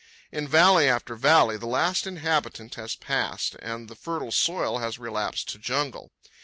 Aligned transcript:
In 0.31 0.47
valley 0.47 0.89
after 0.89 1.15
valley 1.15 1.57
the 1.57 1.67
last 1.67 2.07
inhabitant 2.07 2.73
has 2.73 2.95
passed 2.95 3.55
and 3.61 3.87
the 3.87 3.93
fertile 3.93 4.31
soil 4.31 4.79
has 4.79 4.97
relapsed 4.97 5.47
to 5.49 5.59
jungle. 5.59 6.09